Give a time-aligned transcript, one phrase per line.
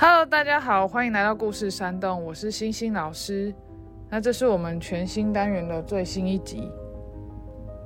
[0.00, 3.52] Hello，大家好，欢迎来到故事山洞，我是星星老师。
[4.08, 6.70] 那这是我们全新单元的最新一集。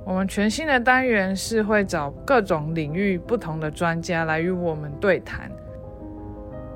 [0.05, 5.49] 我们全新的单元是会找各种领域不同的专家来与我们对谈，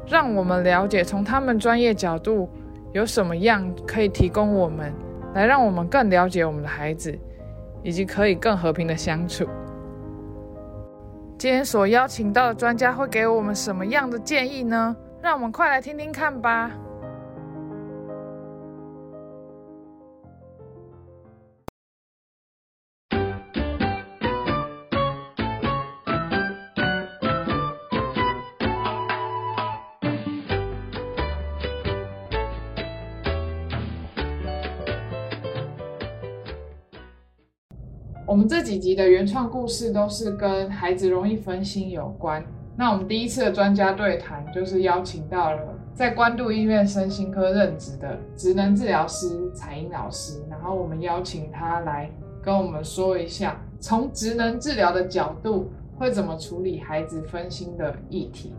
[0.07, 2.49] 让我们了解从他们专业角度
[2.91, 4.91] 有什么样可以提供我们，
[5.35, 7.15] 来让我们更了解我们的孩子，
[7.83, 9.47] 以及可以更和平的相处。
[11.37, 14.97] 今天所邀请到的专家会给我们什么样的建议呢？
[15.27, 16.71] 让我们快来听听看吧。
[38.25, 42.41] 我们这几集的原创故事都是跟孩子容易分心有关。
[42.79, 45.59] 那我们第一次的专家对谈就是邀请到了
[45.95, 52.07] 在关渡医院身心科任职的职能治疗师彩英老师，然后我们邀请他来
[52.39, 58.53] 跟我们说一下，从职能治疗的角度会怎么处理孩子分心的议题。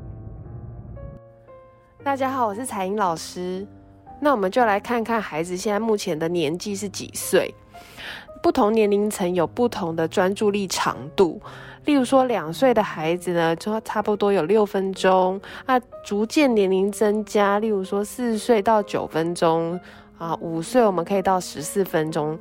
[2.03, 3.65] 大家好，我是彩英老师。
[4.21, 7.55] 那我们就来看看孩子现在目前的年纪是几岁。
[8.43, 11.41] 不同年龄层有不同的专注力长度，
[11.85, 19.79] 例如说两岁的孩子呢，就差不多有六分钟，那逐渐年龄增加，例如说四岁到九分钟，
[20.19, 22.39] 啊，五岁我们可以到十四分钟，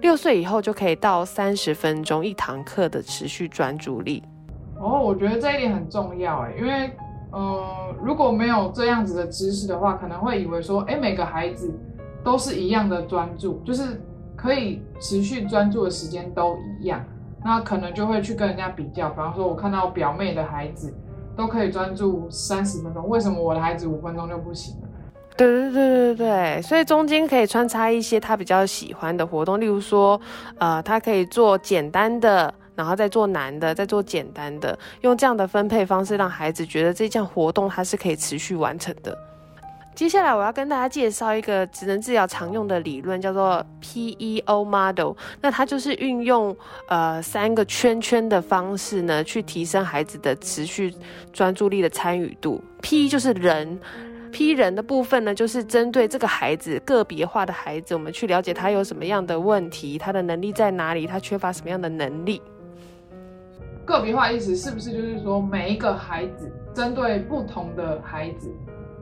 [0.00, 4.22] 六岁以后就可以到三十分钟一堂课的持续专注力。
[4.80, 6.90] 哦，我觉得这一点很重要哎，因为，
[7.32, 11.72] 呃，如果没有这样子的知识的话，可能会以为说，哎，每个孩子
[12.22, 14.00] 都是一样的专注，就是。
[14.40, 17.04] 可以持续专注的时间都一样，
[17.44, 19.10] 那可能就会去跟人家比较。
[19.10, 20.94] 比方说，我看到表妹的孩子
[21.36, 24.88] 都可以专注三十分钟，为什么我的孩子五分钟就不行了？
[25.36, 30.20] 对对对对对所以中间可以穿插一些他比较喜欢的活动，例如说，
[30.58, 39.16] 呃，他可以做简单的，然后再做难的，再做简单的，用这样的分配方式，让孩子觉得这项活动他是可以持续完成的。
[39.98, 45.14] 接下来我要跟大家介绍一个职能治疗常用的理论，叫做 PEO Model。
[45.40, 50.94] 那它就是运用呃三个圈圈的方式呢，去提升孩子的持续
[51.32, 52.62] 专注力的参与度。
[52.80, 53.76] P 就是人
[54.30, 62.40] ，P 人的部分呢，就是针对这个孩子个别化的孩子，我们去了解他有什么样的问题，他的能力在哪里，他缺乏什么样的能力。
[63.84, 68.48] 个别化意思是不是就是说每一个孩子针对不同的孩子？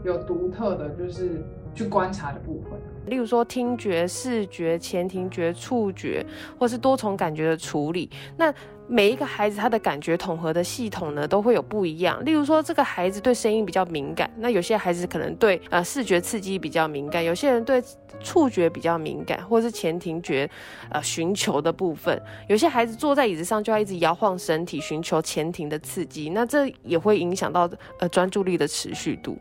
[0.07, 1.45] 有独特的，就是
[1.75, 2.73] 去观察的部分，
[3.07, 6.25] 例如说听觉、视觉、前庭觉、触觉，
[6.59, 8.09] 或是多重感觉的处理。
[8.37, 8.53] 那
[8.89, 12.25] 每一个孩子他的感觉统合的系统呢，都会有不一样。
[12.25, 17.83] 例如说，这个孩子对声音比较敏感，那有些孩子可能对呃视觉刺激比较敏感，有些人对
[18.21, 20.49] 触觉比较敏感，或是前庭觉
[20.89, 22.23] 呃寻求的部分。
[22.49, 27.69] 有些孩子坐在椅子上就要一直摇晃身体，寻求前庭的刺激，那这也会影响到
[27.99, 29.37] 呃专注力的持续度。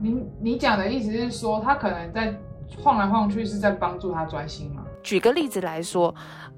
[0.00, 2.34] 你你讲的意思是说，他可能在
[2.82, 4.82] 晃来晃去，是在帮助他专心吗？
[5.02, 6.14] 举个例子来说，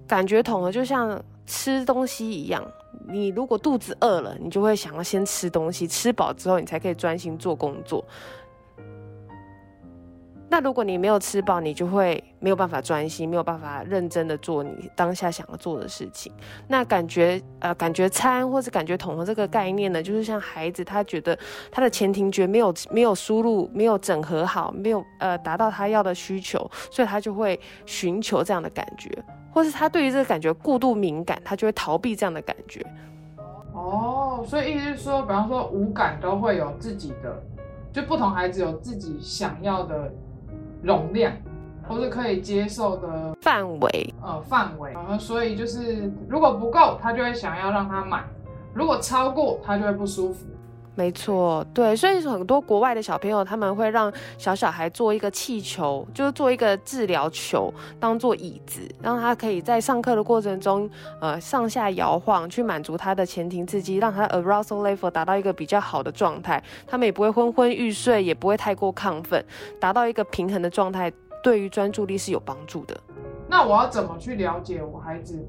[0.07, 2.65] 感觉统合就像吃东西一样，
[3.09, 8.05] 你如果肚子饿了，你就会想要先吃东西，吃饱之后你才可以专心做工作。
[10.53, 16.31] 那如果你没有吃饱，你就会没有办法专心，没有办法认真的做你当下想要做的事情。
[16.69, 21.39] 那感觉呃，感觉餐或者感觉统合这个概念呢，就是像孩子他觉得
[21.71, 29.09] 他的前庭觉没有没有输入，没有整合好，没有呃达到他要的需求，所以他就会寻求这样的感觉，
[29.55, 32.85] 或是他对于这个感觉过度敏感，他就会逃避这样的感觉。
[33.73, 37.43] 哦，所以意思是说，比方说五感都会有自己的，
[37.91, 40.13] 就不同孩子有自己想要的。
[40.83, 41.33] 容量，
[41.89, 48.21] 或是可以接受的范围，呃，范围，然后所以就是如果不够，他就会想要让他买；
[48.75, 50.47] 如果超过，他就会不舒服。
[50.95, 69.43] 没错，对，所以很多国外的小朋友他们会让小小孩做一个气球，就是做一个治疗球，当做椅子，让他可以在上课的过程中，呃，上下摇晃，去满足他的前庭刺激，让他 arousal level 达到一个比较好的状态，他们也不会昏昏欲睡，也不会太过亢奋，
[69.81, 71.11] 达到一个平衡的状态，
[71.43, 72.95] 对于专注力是有帮助的。
[73.49, 75.43] 那我要怎么去了解我孩子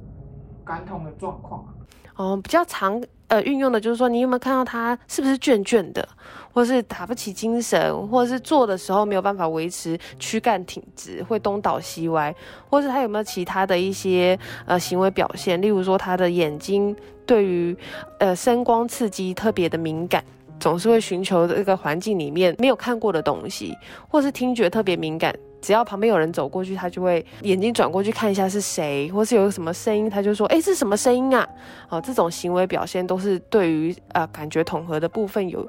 [0.64, 1.70] 感统的状况啊？
[2.16, 3.02] 哦，比较常
[3.34, 6.08] 呃运用的就是说，你有没有看到他是不是倦倦的，
[6.54, 12.34] 或是打不起精神，或者是做的时候没有办法维持躯干挺直，会东倒西歪，
[12.70, 14.38] 或是他有没有其他的一些
[14.68, 16.96] 呃行为表现，例如说他的眼睛
[17.26, 17.76] 对于
[18.20, 20.24] 呃声光刺激特别的敏感。
[20.60, 23.76] 总是会寻求这个环境里面没有看过的东西，
[24.08, 25.36] 或是听觉特别敏感。
[25.64, 31.48] 只要旁边有人走过去，他就会眼睛转过去看一下是谁，或是有什么声音，他就说：“哎，是什么声音啊？”
[31.88, 35.66] 哦，这种行为表现都是对于呃感觉统合的部分有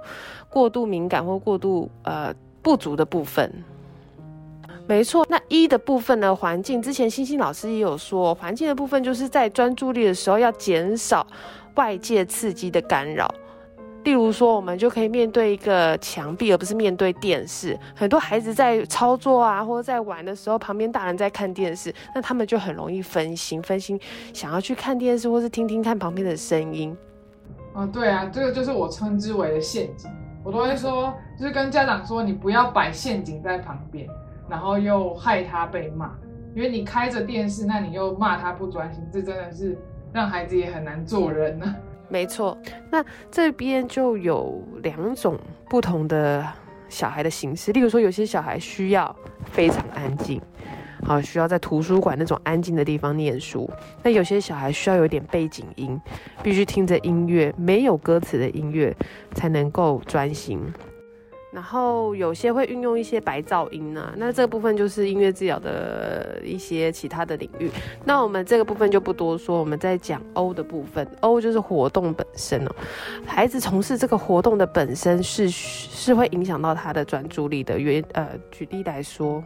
[0.51, 3.49] 过度敏感或过度呃不足的部分。
[4.89, 6.35] 没错，那一的部分呢？
[6.35, 11.27] 环境之前星星老师也有说，环境的部分就是在专注力的时候要减少
[11.77, 13.33] 外界刺激的干扰。
[14.05, 17.79] 例如说，我们就可以面对一个墙壁，而不是面对电视。
[17.97, 23.99] 很多孩子在操作啊，或者在玩的时候，旁边大人在看电视，那他们就很容易分心，分心
[24.33, 26.97] 想要去看电视，或是听听看旁边的声音。
[27.73, 30.11] 哦，对啊，这个就是我称之为的陷阱。
[30.45, 34.07] 我都会说，就是跟家长说，你不要摆陷阱在旁边，
[34.49, 36.13] 然后又害他被骂，
[36.55, 39.79] 因为你开着电视，那你又骂他不专心，这真的是
[40.13, 41.75] 让孩子也很难做人呢。
[42.09, 42.57] 没错，
[42.91, 46.47] 那这边就有两种不同的
[46.89, 47.73] 小孩的形式。
[47.73, 49.15] 例如说，有些小孩需要
[49.47, 50.41] 非常安静，
[51.05, 53.69] 好，需要在图书馆那种安静的地方念书；
[54.03, 56.01] 那有些小孩需要有点背景音，
[56.43, 58.95] 必须听着音乐，没有歌词的音乐
[59.35, 60.61] 才能够专心。
[61.55, 67.71] 然后有些会运用一些白噪音呢，那这个部分就是音乐治疗的一些其他的领域。
[68.05, 72.71] 那我们这个部分就不多说，我们在讲 O 的部分，O 就是活动本身哦。
[73.25, 77.79] 孩子从事这个活动的本身是是会影响到他的专注力的。
[77.79, 79.43] 原呃，举例来说。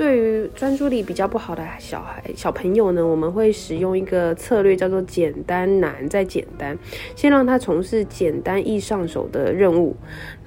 [0.00, 6.74] 对于专注力比较不好的小孩、小朋友呢，我们会使用一个策略，叫做简单难再简单，
[7.14, 9.94] 先让他从事简单易上手的任务，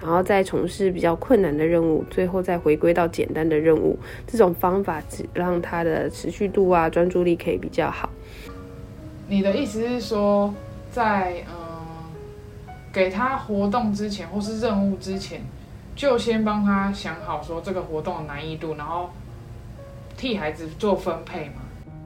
[0.02, 3.96] 然后再从事比较困难的任务，最后再回归到简单的任务。
[4.26, 8.10] 这种方法只让他的持续度啊、专注力可以比较好。
[9.28, 10.52] 你的意思是说，
[10.90, 12.12] 在嗯
[12.92, 15.42] 给他活动之前或是任务之前，
[15.96, 19.12] 就先帮他想好说这个活动的难易度，然后。
[20.24, 21.56] 替孩子做分配吗？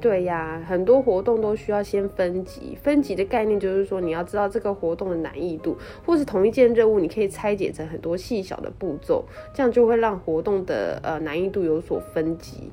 [0.02, 2.76] 对呀，很多活动都需要先分级。
[2.82, 9.24] 分级的概念就是说，你要知道这个活动的难易度，或是同一件任务，你可以拆解成很多细小的步骤，
[9.54, 12.72] 这样就会让活动的呃难易度有所分级。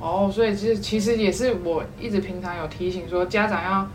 [0.00, 3.88] 哦，所以其实其实也是我一直平常有提醒说，家长要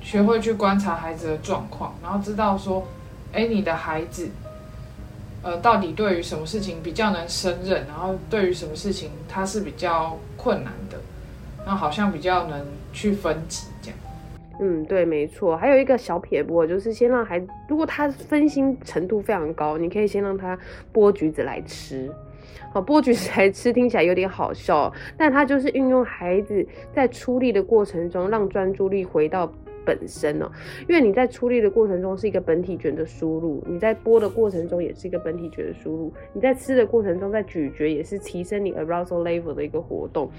[0.00, 2.82] 学会去观察孩子的状况，然后知道说，
[3.34, 4.26] 哎，你的孩子。
[5.48, 10.98] 呃，到底对于什么事情比较能胜任，然后对于什么事情他是比较困难的，
[11.64, 13.98] 那好像比较能去分级这样。
[14.60, 15.56] 嗯，对，没错。
[15.56, 20.58] 还有一个小撇步，就是先让孩子，如果他分心程度非常高，你可以先让他
[20.92, 22.12] 剥橘子来吃。
[22.70, 29.50] 好，剥橘子来吃听起来有点好笑，但他就是运用孩子在出力的过程中，让专注力回到。
[29.88, 30.50] 本身哦，
[30.86, 40.30] 因为你在出力的过程中是一个本体觉的输入，你在剥的过程中也是一个本体觉的输入，你在吃的过程中在咀嚼也是提升你 arousal level 的一个活动。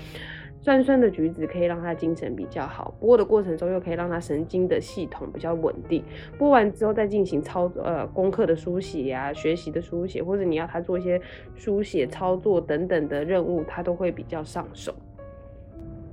[0.62, 6.04] 酸酸的橘子可以让他精神比较好，剥的过程中又可以让他神经的系统比较稳定。
[6.38, 11.19] 剥完之后再进行操呃功课的书写呀、学习的书写，或者你要他做一些
[11.56, 14.94] 书写操作等等的任务，他都会比较上手。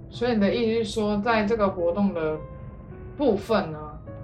[0.09, 2.39] 所以你的意思是说，在这个活动的。
[3.17, 3.79] 部分呢，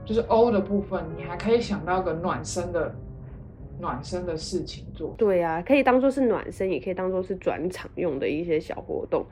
[0.05, 2.94] 就是 O 的部分，你还可以想到个暖身的
[3.81, 5.15] 暖身的事情做。
[5.17, 9.25] 对呀，可以当做是暖身，也可以当做是转场用的一些小活动。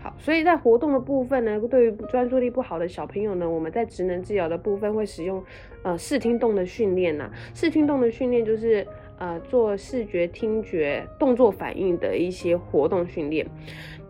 [0.00, 5.42] 好，所以在活动的部分呢，对于专注力不好的小朋友呢，我们在职能治疗的部分会使用
[5.82, 7.30] 呃视听动的训练呐。
[7.54, 8.86] 视听动的训练就是
[9.18, 13.46] 呃做视觉、听觉、动作反应的一些活动训练。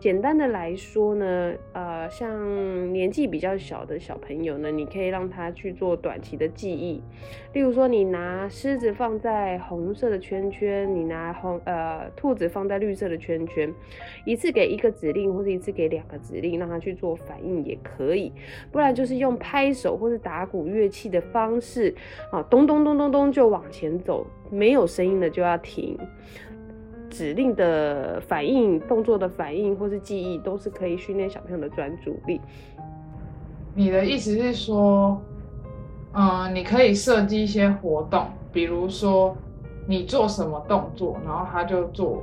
[0.07, 7.03] 简单的来说呢，呃，像年纪比较小的小朋友呢，你可以让他去做短期的记忆，
[7.55, 13.75] 例如说，你拿狮子放在红色的圈圈，你拿红呃兔子放在绿色的圈圈，
[14.25, 18.33] 一次给一个指令，或者一次给两个指令，让他去做反应也可以，
[18.71, 21.93] 不然就是用拍手或是打鼓乐器的方式，
[22.31, 25.99] 啊，咚咚咚咚咚就往前走，没有声音的就要停。
[27.17, 32.39] 指令的反应、动作的反应或是记忆，都是可以训练小朋友的专注力。
[33.75, 35.19] 你的意思是说，
[36.13, 39.35] 嗯，你可以设计一些活动，比如说
[39.87, 42.23] 你做什么动作，然后他就做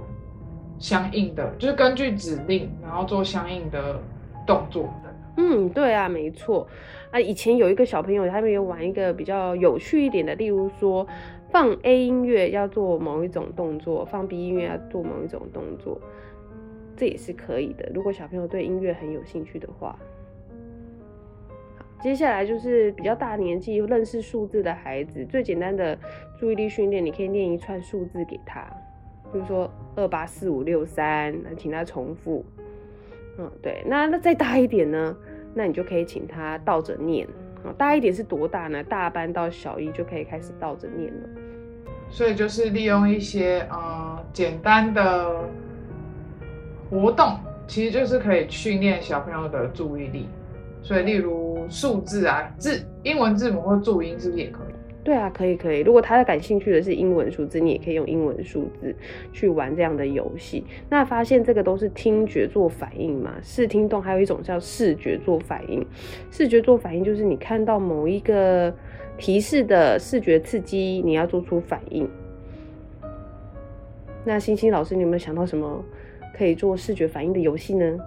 [0.77, 3.99] 相应的，就是根据指令，然后做相应的
[4.45, 4.87] 动作。
[5.37, 6.67] 嗯，对啊，没错。
[7.09, 11.07] 啊，以前有一个小朋友，他们有玩一个比较有趣一点的，例如说。
[11.53, 16.01] 放 A 音乐要做某一种动作，放 B 音乐要做某一种动作，
[16.97, 17.91] 这也是可以的。
[17.93, 19.95] 如果小朋友对音乐很有兴趣的话，
[22.01, 25.95] 接下来就是比较大年纪认识数字的孩子，最简单的
[26.39, 28.65] 注意力训练，你可以念一串数字给他，
[29.31, 32.43] 比如说二八四五六三，请他重复。
[33.37, 35.15] 嗯，对，那那再大一点呢？
[35.53, 37.27] 那你就可以请他倒着念。
[37.63, 38.83] 啊，大一点是多大呢？
[38.83, 41.29] 大班到小一就可以开始倒着念了。
[42.13, 45.49] 所以就是利用一些呃简单的
[46.87, 50.29] 活动，其实就是可以训练小朋友的注意力。
[50.83, 54.62] 所以例如数字啊、字、英文字母或注音，是不是也可以？
[55.03, 55.81] 对啊，可以可以。
[55.81, 58.95] 如果他感兴趣的是英文数字，你也可以用英文数字
[59.33, 60.63] 去玩这样的游戏。
[60.89, 63.33] 那发现这个都是听觉做反应嘛？
[63.41, 65.85] 视听动还有一种叫视觉做反应。
[66.31, 68.73] 视觉做反应就是你看到某一个
[69.17, 72.09] 提示的视觉刺激，你要做出反应。
[74.23, 75.83] 那星星老师，你有没有想到什么
[76.37, 77.97] 可以做视觉反应的游戏呢？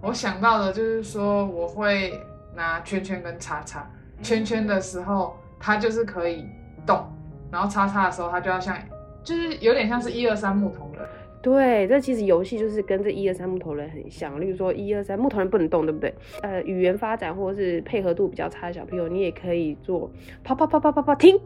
[0.00, 2.18] 我想到的就是说，我会
[2.56, 3.86] 拿圈圈跟叉叉。
[4.22, 5.34] 圈圈的时候。
[5.60, 6.46] 它就是可以
[6.86, 7.06] 动，
[7.52, 8.76] 然后叉叉的时候，它就要像，
[9.22, 11.06] 就是有点像是一二三木头人。
[11.42, 14.40] 对，这其实游戏就是跟这一二三木头人很像。
[14.40, 16.14] 例如说一二三木头人不能动，对不对？
[16.42, 20.10] 呃，语言发展或者是配合度比较差的小朋友，你也可以做
[20.42, 21.38] 跑跑跑跑跑跑停。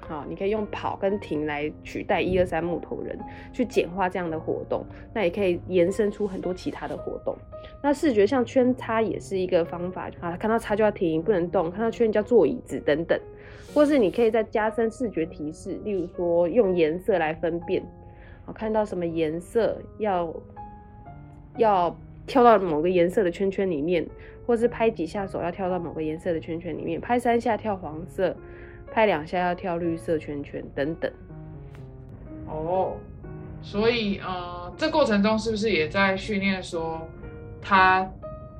[0.00, 3.18] 好，你可以用跑跟停来取代一二三木头人，
[3.52, 4.84] 去简化这样的活动。
[5.14, 7.36] 那也可以延伸出很多其他的活动。
[7.80, 13.18] 那视觉像圈叉也是一个方法啊，看到叉就要停，不能动；看到圈叫坐椅子等等。
[13.74, 17.82] 或是你可以再加深视觉提示，例如说用颜色来分辨，
[18.46, 20.34] 啊，看到什么颜色要
[21.56, 24.06] 要跳到某个颜色的圈圈里面，
[24.46, 28.36] 或是拍几下手要跳到某个颜色的圈圈里面，拍三下跳黄色，
[28.92, 31.10] 拍两下要跳绿色圈圈等等。
[32.46, 32.96] 哦，
[33.62, 37.00] 所以呃，这过程中是不是也在训练说
[37.60, 38.06] 他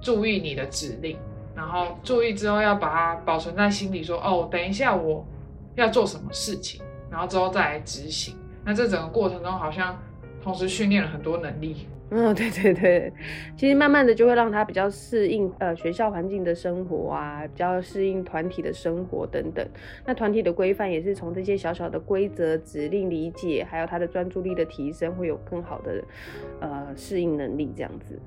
[0.01, 1.19] 注意你的指令？
[1.55, 5.25] 然后注意之后要把它保存在心里，说哦，等一下我
[5.75, 6.81] 要做什么事情，
[7.11, 8.35] 然后之后再来执行。
[8.65, 9.99] 那这整个过程中好像
[10.43, 11.87] 同时训练了很多能力。
[12.15, 13.11] 嗯，对对对，
[13.57, 19.67] 其实慢慢的就会让他比较适应呃学校环境的生活啊，比较适应团体的生活等等。
[20.05, 26.05] 那团体的规范也是从这些小小的规则、指令理解，还有他的专注力的提升，会有更好的
[26.61, 28.21] 呃适应能力这样子。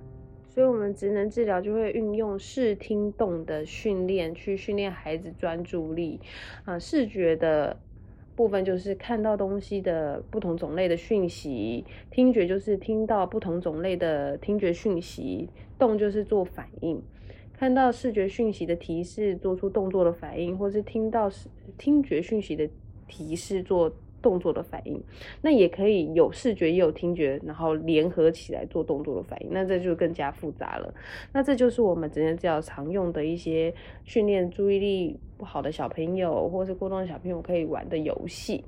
[0.55, 6.17] 所以，我们职能治疗就会运用视听动的训练，去训练孩子专注力。
[6.63, 7.77] 啊，视觉的
[8.38, 17.01] 部分就是看到东西的不同种类的讯息；听觉就是听到不同种类的听觉讯息；动就是做反应，
[17.51, 21.29] 看到视觉讯息的提示，做出动作的反应，或是听到
[21.77, 22.69] 听觉讯息的
[23.09, 23.93] 提示做。
[24.25, 25.00] 动作的反应，
[25.39, 30.91] 那也可以有视觉也有听觉，然后联合起来做动作的反应，那这就更加复杂了。
[31.32, 33.72] 那这就是我们职能治疗常用的一些
[34.03, 38.65] 训练注意力不好的小朋友，或是过动的小朋友可以玩的游戏。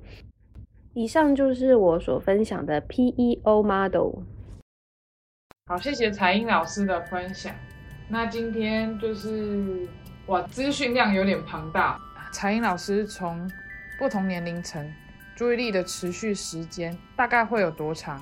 [0.94, 4.22] 以上就是我所分享的 PEO Model。
[5.66, 7.52] 好，谢谢彩英老师的分享。
[8.08, 9.88] 那今天就是
[10.28, 12.00] 哇，资讯量有点庞大。
[12.32, 13.50] 彩英老师从
[13.98, 14.88] 不同年龄层。
[15.38, 18.20] 注意力的持续时间大概会有多长？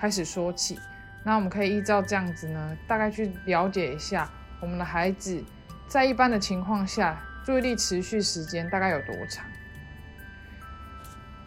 [0.00, 0.78] 开始说起，
[1.22, 4.26] 那我们可以依照这样子呢，大概去了解一下
[4.60, 5.44] 我们的孩子
[5.86, 9.44] 在一般的情况下，注意力持续时间大概有多长。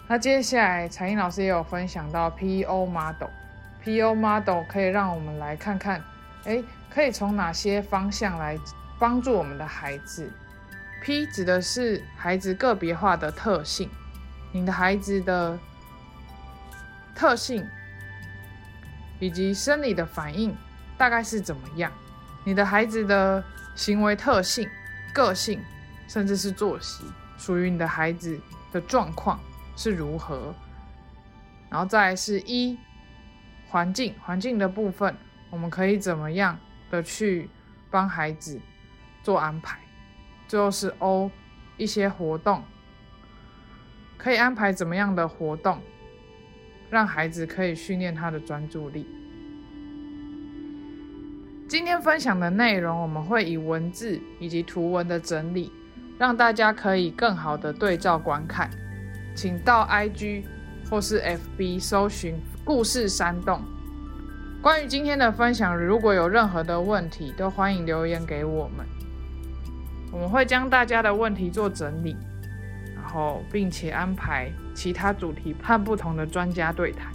[0.07, 5.99] 那接下来彩英老师也有分享到 PEO model，PEO model 可以让我们来看看，
[6.45, 8.55] 哎，可以从哪些方向来
[8.99, 10.31] 帮助我们的孩子
[11.01, 13.89] ？P 指的是孩子个别化的特性。
[14.51, 15.57] 你的孩子的
[17.13, 17.67] 特性
[19.19, 20.55] 以及生理的反应
[20.97, 21.91] 大概是怎么样？
[22.43, 23.43] 你的孩子的
[23.75, 24.69] 行为特性、
[25.13, 25.61] 个性，
[26.07, 27.03] 甚至是作息，
[27.37, 28.39] 属于你的孩子
[28.71, 29.39] 的状况
[29.75, 30.53] 是如何？
[31.69, 32.77] 然后再是一
[33.69, 35.15] 环境，环境的部分，
[35.49, 36.57] 我们可以怎么样
[36.89, 37.49] 的去
[37.91, 38.59] 帮孩子
[39.21, 39.77] 做安排？
[40.47, 41.29] 最后是 O
[41.75, 42.63] 一些活动。
[44.17, 45.79] 可以安排怎么样的活动，
[46.89, 49.05] 让孩子可以训练他的专注力？
[51.67, 55.71] 今天分享的内容，我们会以文字以及图文的整理，
[56.17, 58.69] 让大家可以更好的对照观看。
[59.35, 60.43] 请到 IG
[60.89, 63.61] 或是 FB 搜寻“故事山洞”。
[64.63, 68.85] 关于今天的分享，如果有任何的问题，都欢迎留言给我们，
[70.11, 72.15] 我们会将大家的问题做整理。
[73.07, 77.09] 然后并且安排其他主题和不同的专家对谈。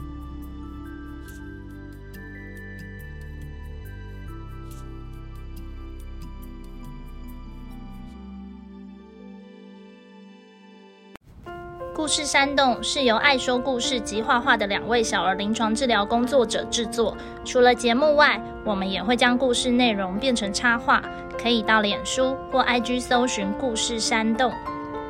[11.95, 21.03] 故事山洞是由爱说故事及画画的两位小儿临床治疗工作者制作，除了节目外，我们也会将故事内容变成插画，
[21.39, 24.51] 可以到脸书或 IG 搜寻故事山洞。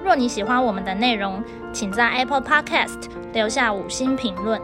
[0.04, 1.42] 若你喜欢我们的内容，
[1.72, 4.60] 请在 Apple Podcast 留下五星评论，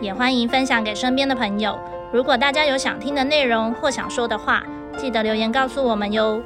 [0.00, 1.78] 也欢迎分享给身边的朋友。
[2.12, 4.62] 如果大家有想听的内容或想说的话，
[4.98, 6.42] 记得留言告诉我们哟。